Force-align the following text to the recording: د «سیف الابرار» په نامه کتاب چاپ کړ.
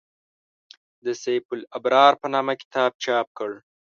د 1.03 1.05
«سیف 1.23 1.45
الابرار» 1.53 2.13
په 2.21 2.27
نامه 2.33 2.53
کتاب 2.61 2.91
چاپ 3.03 3.27
کړ. 3.37 3.51